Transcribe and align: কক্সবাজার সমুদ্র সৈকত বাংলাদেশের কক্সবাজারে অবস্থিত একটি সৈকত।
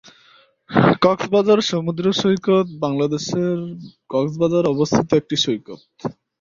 কক্সবাজার 1.03 1.59
সমুদ্র 1.69 2.05
সৈকত 2.13 2.47
বাংলাদেশের 2.83 3.57
কক্সবাজারে 4.09 4.67
অবস্থিত 4.69 5.09
একটি 5.13 5.35
সৈকত। 5.43 5.79